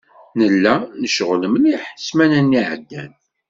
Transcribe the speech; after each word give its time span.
Nella 0.39 0.75
necɣel 1.01 1.43
mliḥ 1.53 1.83
ssmana-nni 1.97 2.59
iεeddan. 2.61 3.11